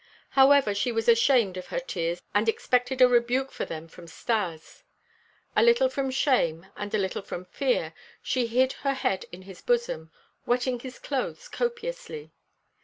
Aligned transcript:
However, 0.31 0.71
as 0.71 0.79
she 0.79 0.91
was 0.91 1.07
ashamed 1.07 1.57
of 1.57 1.67
her 1.67 1.79
tears 1.79 2.23
and 2.33 2.49
expected 2.49 3.03
a 3.03 3.07
rebuke 3.07 3.51
for 3.51 3.65
them 3.65 3.87
from 3.87 4.07
Stas, 4.07 4.83
a 5.55 5.61
little 5.61 5.89
from 5.89 6.09
shame 6.09 6.65
and 6.75 6.91
a 6.95 6.97
little 6.97 7.21
from 7.21 7.45
fear 7.45 7.93
she 8.19 8.47
hid 8.47 8.73
her 8.81 8.95
head 8.95 9.25
on 9.31 9.43
his 9.43 9.61
bosom, 9.61 10.09
wetting 10.43 10.79
his 10.79 10.97
clothes 10.97 11.47
copiously. 11.47 12.33